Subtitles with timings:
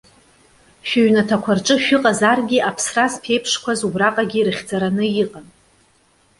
[0.87, 5.45] Шәыҩнаҭақәа рҿы шәыҟазаргьы аԥсра зԥеиԥшқәаз убраҟагьы ирыхьӡараны иҟан.